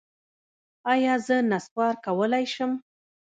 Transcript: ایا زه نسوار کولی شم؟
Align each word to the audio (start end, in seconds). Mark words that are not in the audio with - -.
ایا 0.91 1.13
زه 1.25 1.35
نسوار 1.49 1.93
کولی 2.05 2.45
شم؟ 2.53 2.71